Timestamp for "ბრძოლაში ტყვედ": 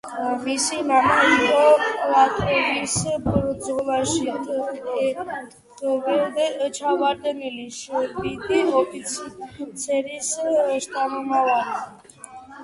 3.25-6.65